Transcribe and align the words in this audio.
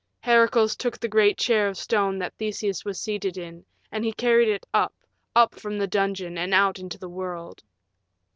Heracles 0.21 0.75
took 0.75 0.99
the 0.99 1.07
great 1.07 1.37
chair 1.37 1.67
of 1.67 1.77
stone 1.77 2.17
that 2.17 2.33
Theseus 2.39 2.83
was 2.83 2.99
seated 2.99 3.37
in, 3.37 3.65
and 3.91 4.03
he 4.03 4.11
carried 4.13 4.49
it 4.49 4.65
up, 4.73 4.95
up, 5.35 5.53
from 5.59 5.77
the 5.77 5.85
dungeon 5.85 6.39
and 6.39 6.55
out 6.55 6.79
into 6.79 6.97
the 6.97 7.07
world. 7.07 7.61